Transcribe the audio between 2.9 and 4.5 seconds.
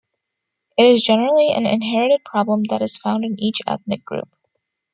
found in each ethnic group.